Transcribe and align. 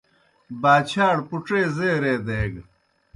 باچھاڑ 0.61 1.15
پُڇے 1.29 1.61
زیرے 1.75 2.15
دیگہ۔ 2.25 2.61